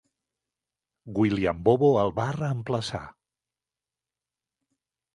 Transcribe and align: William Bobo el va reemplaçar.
William 1.19 1.61
Bobo 1.69 1.91
el 2.05 2.15
va 2.21 2.27
reemplaçar. 2.39 3.05